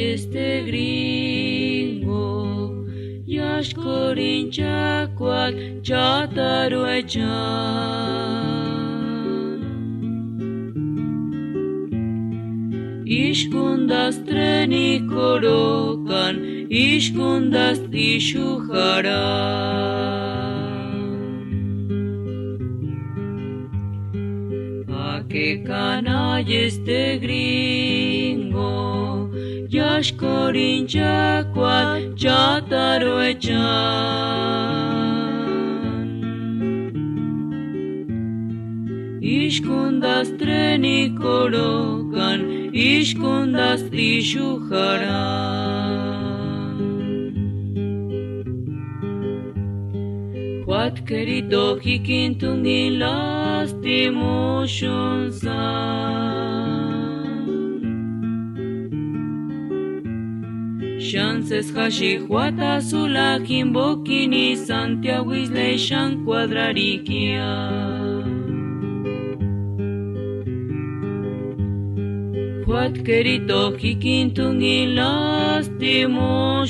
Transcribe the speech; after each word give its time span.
este 0.00 0.62
gringo, 0.66 2.24
jaskorin 3.26 4.50
txataru 5.82 6.82
Iskundaz 13.12 14.16
trenik 14.24 15.12
orokan, 15.12 16.36
iskundaz 16.70 17.78
isu 17.92 18.48
jara. 18.68 19.22
Ake 25.12 25.64
este 26.48 27.18
gringo, 27.22 28.11
jaskorin 30.02 30.82
txakuat 30.90 32.02
txataro 32.18 33.18
Iskundaz 39.32 40.28
trenik 40.40 41.16
orokan, 41.34 42.40
iskundaz 42.86 43.82
isu 43.92 44.48
jara. 44.70 45.26
Joat 50.66 50.96
kerito 51.06 51.64
hikintungin 51.84 52.92
lastimusun 53.04 55.20
zan. 55.42 56.61
Chances 61.10 61.72
Hashihuata 61.72 62.80
Zula 62.80 63.40
Kimbokini 63.40 64.56
Santiago 64.56 65.32
Isle 65.34 65.76
Shan 65.76 66.24
Cuadrariquia. 66.24 67.50
Juat 72.64 73.02
querido 73.02 73.76
Hikintungi 73.76 74.94
Lastimo 74.94 76.64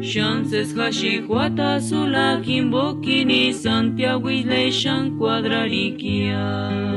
Chances 0.00 0.74
Hashihuata 0.74 1.78
Zula 1.80 2.40
Kimbokini 2.42 3.52
Santiago 3.52 4.30
Isle 4.30 4.72
Shan 4.72 5.18
Cuadrariquia. 5.18 6.96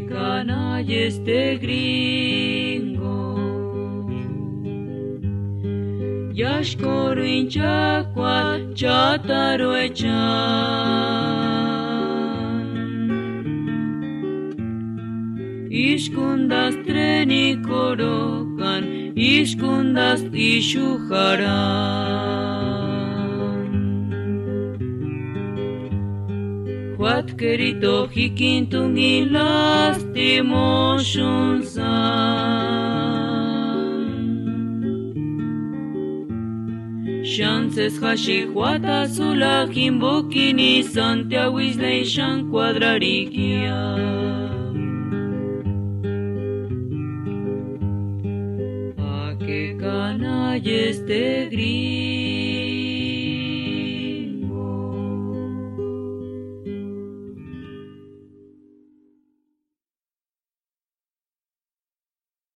Canalla 0.00 1.06
este 1.06 1.56
gringo. 1.56 3.16
Jaskoruin 6.34 7.48
txakuat 7.48 8.60
txataro 8.76 9.72
etxan. 9.86 11.16
Iskundaz 15.70 16.74
trenik 16.86 17.64
orokan, 17.68 18.84
iskundaz 19.16 20.20
Joat 26.98 27.36
kerito 27.36 28.08
hikintungin 28.08 29.32
lastimosun 29.36 31.62
zan. 31.62 32.96
Chances 37.22 38.00
hashi 38.00 38.46
huata 38.48 39.06
sula 39.08 39.66
himbukini 39.68 40.82
Santiago 40.82 41.60
Islation 41.60 42.50
cuadrariquia. 42.50 43.96
A 48.98 49.36
que 49.38 49.76
canalla 49.78 50.88
este 50.88 51.48
gris. 51.50 52.65